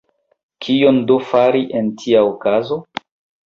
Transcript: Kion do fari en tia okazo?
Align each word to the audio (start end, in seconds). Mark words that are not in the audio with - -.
Kion 0.65 0.97
do 1.11 1.19
fari 1.33 1.63
en 1.83 1.95
tia 2.03 2.27
okazo? 2.33 2.83